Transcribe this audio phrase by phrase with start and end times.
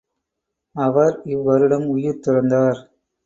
[0.75, 2.81] அவர் இவ்வருடம் உயிர் துறந்தார்.